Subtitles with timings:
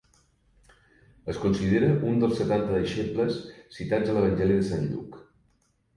[1.33, 3.37] Es considera un dels Setanta deixebles
[3.79, 5.21] citats a l'Evangeli de Sant Lluc.